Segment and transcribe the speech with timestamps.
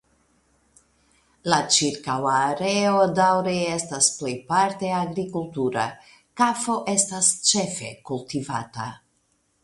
[1.51, 5.83] La ĉirkaŭa areo daŭre estas plejparte agrikultura;
[6.43, 8.89] kafo estas ĉefe kultivata.